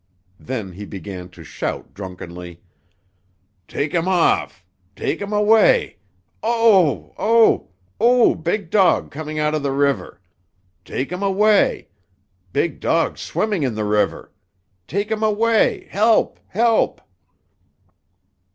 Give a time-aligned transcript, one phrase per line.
[0.39, 2.59] Then he began to shout drunkenly:
[3.67, 5.97] "Take him off, take him away!
[6.41, 7.67] Oh, oh,
[7.99, 8.33] oh!
[8.33, 10.19] Big dog coming out of the river.
[10.83, 11.87] Take him away.
[12.51, 14.31] Big dog swimming in the river.
[14.87, 15.85] Take him away.
[15.91, 16.99] Help, help!"